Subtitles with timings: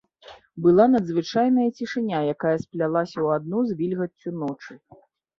[0.65, 4.73] Была надзвычайная цішыня, якая сплялася ў адно з вільгаццю ночы.